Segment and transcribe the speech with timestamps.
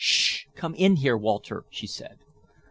[0.03, 2.17] "Shh, come in here, Walter," she said.